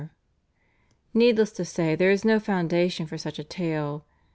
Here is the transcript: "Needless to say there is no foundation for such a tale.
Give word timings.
"Needless 1.13 1.51
to 1.51 1.63
say 1.63 1.93
there 1.95 2.09
is 2.09 2.25
no 2.25 2.39
foundation 2.39 3.05
for 3.05 3.19
such 3.19 3.37
a 3.37 3.43
tale. 3.43 4.03